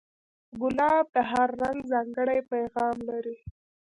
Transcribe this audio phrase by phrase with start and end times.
[0.59, 3.37] ګلاب د هر رنگ ځانګړی پیغام لري.